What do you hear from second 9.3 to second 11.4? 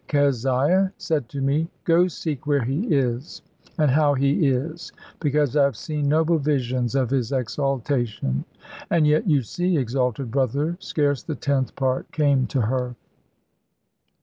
see, exalted brother, scarce the